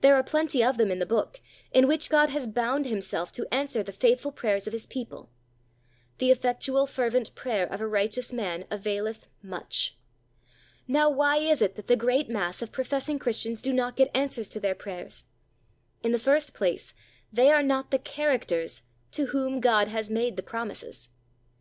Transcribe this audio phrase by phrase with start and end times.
[0.00, 3.46] There are plenty of them in the Book, in which God has bound Himself to
[3.54, 5.30] answer the faithful prayers of His people.
[6.18, 9.96] "The effectual fervent prayer of a righteous man availeth much."
[10.88, 14.48] Now, why is it that the great mass of professing Christians do not get answers
[14.48, 15.26] to their prayers?
[16.02, 16.92] In the first place,
[17.32, 18.82] they are not the CHARACTERS
[19.12, 21.10] to whom God has made the promises.